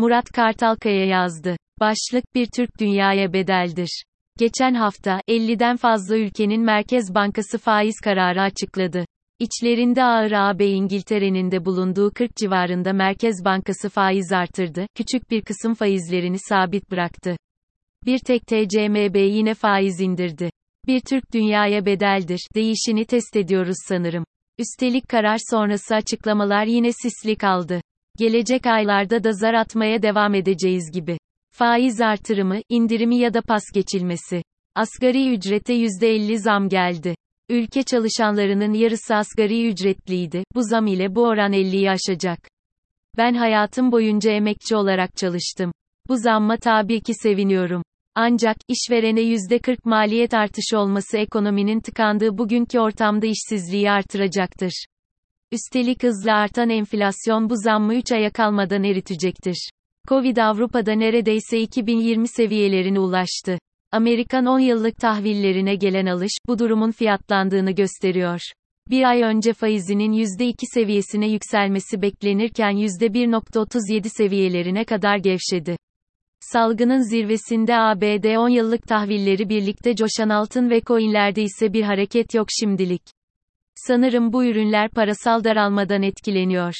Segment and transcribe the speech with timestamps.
[0.00, 1.56] Murat Kartalkaya yazdı.
[1.80, 4.04] Başlık bir Türk dünyaya bedeldir.
[4.38, 9.04] Geçen hafta, 50'den fazla ülkenin Merkez Bankası faiz kararı açıkladı.
[9.38, 15.74] İçlerinde ağır AB İngiltere'nin de bulunduğu 40 civarında Merkez Bankası faiz artırdı, küçük bir kısım
[15.74, 17.36] faizlerini sabit bıraktı.
[18.06, 20.50] Bir tek TCMB yine faiz indirdi.
[20.86, 24.24] Bir Türk dünyaya bedeldir, değişini test ediyoruz sanırım.
[24.58, 27.80] Üstelik karar sonrası açıklamalar yine sisli kaldı.
[28.20, 31.18] Gelecek aylarda da zar atmaya devam edeceğiz gibi.
[31.50, 34.42] Faiz artırımı, indirimi ya da pas geçilmesi.
[34.74, 37.14] Asgari ücrete %50 zam geldi.
[37.48, 40.44] Ülke çalışanlarının yarısı asgari ücretliydi.
[40.54, 42.38] Bu zam ile bu oran 50'yi aşacak.
[43.16, 45.72] Ben hayatım boyunca emekçi olarak çalıştım.
[46.08, 47.82] Bu zamma tabii ki seviniyorum.
[48.14, 54.84] Ancak, işverene %40 maliyet artışı olması ekonominin tıkandığı bugünkü ortamda işsizliği artıracaktır.
[55.52, 59.70] Üstelik hızla artan enflasyon bu zammı 3 aya kalmadan eritecektir.
[60.08, 63.58] Covid Avrupa'da neredeyse 2020 seviyelerine ulaştı.
[63.92, 68.40] Amerikan 10 yıllık tahvillerine gelen alış, bu durumun fiyatlandığını gösteriyor.
[68.90, 75.76] Bir ay önce faizinin %2 seviyesine yükselmesi beklenirken %1.37 seviyelerine kadar gevşedi.
[76.40, 82.46] Salgının zirvesinde ABD 10 yıllık tahvilleri birlikte coşan altın ve coinlerde ise bir hareket yok
[82.60, 83.02] şimdilik.
[83.76, 86.74] Sanırım bu ürünler parasal daralmadan etkileniyor.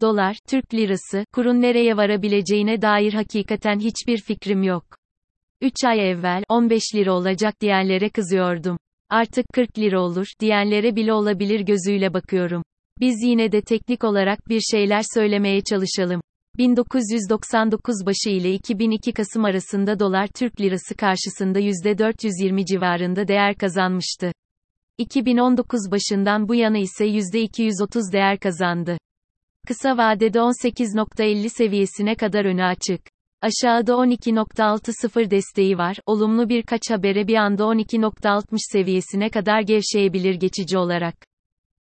[0.00, 4.84] Dolar, Türk lirası, kurun nereye varabileceğine dair hakikaten hiçbir fikrim yok.
[5.60, 8.78] 3 ay evvel 15 lira olacak diyenlere kızıyordum.
[9.10, 12.62] Artık 40 lira olur diyenlere bile olabilir gözüyle bakıyorum.
[13.00, 16.20] Biz yine de teknik olarak bir şeyler söylemeye çalışalım.
[16.58, 24.32] 1999 başı ile 2002 Kasım arasında dolar Türk lirası karşısında %420 civarında değer kazanmıştı.
[24.98, 28.98] 2019 başından bu yana ise %230 değer kazandı.
[29.66, 33.00] Kısa vadede 18.50 seviyesine kadar önü açık.
[33.42, 35.96] Aşağıda 12.60 desteği var.
[36.06, 41.14] Olumlu birkaç habere bir anda 12.60 seviyesine kadar gevşeyebilir geçici olarak.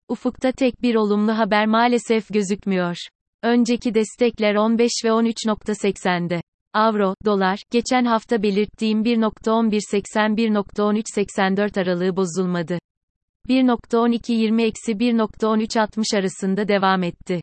[0.09, 2.95] Ufukta tek bir olumlu haber maalesef gözükmüyor.
[3.43, 6.41] Önceki destekler 15 ve 13.80'de.
[6.73, 12.79] Avro, dolar, geçen hafta belirttiğim 1.1180-1.1384 aralığı bozulmadı.
[13.49, 17.41] 1.1220-1.1360 arasında devam etti.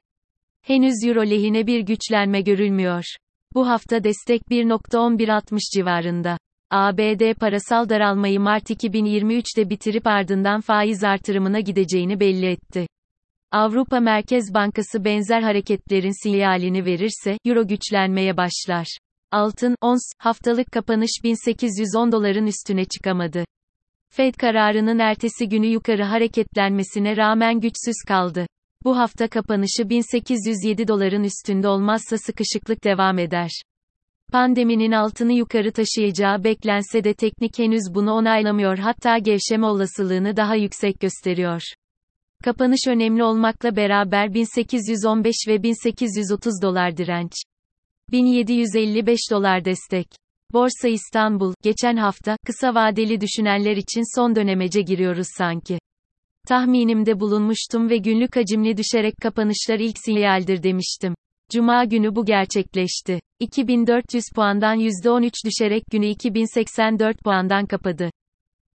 [0.63, 3.05] Henüz euro lehine bir güçlenme görülmüyor.
[3.55, 6.39] Bu hafta destek 1.1160 civarında.
[6.71, 12.87] ABD parasal daralmayı Mart 2023'te bitirip ardından faiz artırımına gideceğini belli etti.
[13.53, 18.87] Avrupa Merkez Bankası benzer hareketlerin sinyalini verirse, euro güçlenmeye başlar.
[19.31, 23.45] Altın, ons, haftalık kapanış 1810 doların üstüne çıkamadı.
[24.15, 28.47] Fed kararının ertesi günü yukarı hareketlenmesine rağmen güçsüz kaldı.
[28.85, 33.51] Bu hafta kapanışı 1807 doların üstünde olmazsa sıkışıklık devam eder.
[34.33, 41.01] Pandeminin altını yukarı taşıyacağı beklense de teknik henüz bunu onaylamıyor hatta gevşeme olasılığını daha yüksek
[41.01, 41.63] gösteriyor.
[42.45, 47.33] Kapanış önemli olmakla beraber 1815 ve 1830 dolar direnç.
[48.11, 50.22] 1755 dolar destek.
[50.53, 55.79] Borsa İstanbul, geçen hafta, kısa vadeli düşünenler için son dönemece giriyoruz sanki.
[56.49, 61.15] Tahminimde bulunmuştum ve günlük hacimli düşerek kapanışlar ilk sinyaldir demiştim.
[61.51, 63.21] Cuma günü bu gerçekleşti.
[63.41, 68.11] 2400 puandan %13 düşerek günü 2084 puandan kapadı.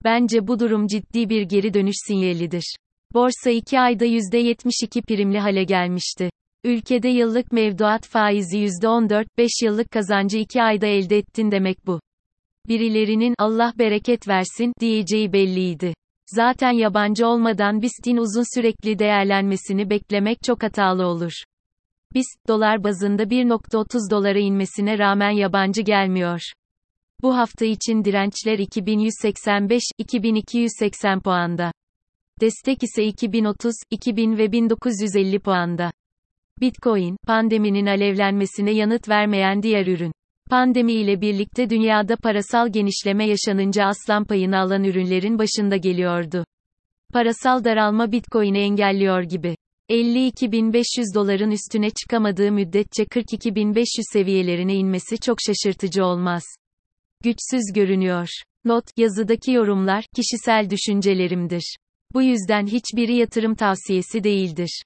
[0.05, 2.77] Bence bu durum ciddi bir geri dönüş sinyalidir.
[3.15, 6.31] Borsa 2 ayda %72 primli hale gelmişti.
[6.67, 12.01] Ülkede yıllık mevduat faizi %14, 5 yıllık kazancı 2 ayda elde ettin demek bu.
[12.69, 15.95] Birilerinin Allah bereket versin diyeceği belliydi.
[16.27, 21.33] Zaten yabancı olmadan BIST'in uzun sürekli değerlenmesini beklemek çok hatalı olur.
[22.15, 26.41] BIST, dolar bazında 1.30 dolara inmesine rağmen yabancı gelmiyor.
[27.23, 31.73] Bu hafta için dirençler 2185-2280 puanda.
[32.41, 35.91] Destek ise 2030, 2000 ve 1950 puanda.
[36.61, 40.13] Bitcoin, pandeminin alevlenmesine yanıt vermeyen diğer ürün.
[40.51, 46.45] Pandemi ile birlikte dünyada parasal genişleme yaşanınca aslan payını alan ürünlerin başında geliyordu.
[47.13, 49.57] Parasal daralma Bitcoin'i engelliyor gibi.
[49.91, 56.43] 52.500 doların üstüne çıkamadığı müddetçe 42.500 seviyelerine inmesi çok şaşırtıcı olmaz.
[57.23, 58.29] Güçsüz görünüyor.
[58.65, 61.77] Not, yazıdaki yorumlar, kişisel düşüncelerimdir.
[62.15, 64.83] Bu yüzden hiçbiri yatırım tavsiyesi değildir.